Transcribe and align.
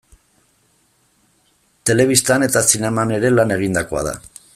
Telebistan 1.91 2.47
eta 2.49 2.65
zineman 2.73 3.13
ere 3.19 3.31
lan 3.37 3.55
egindakoa 3.57 4.03
da. 4.09 4.17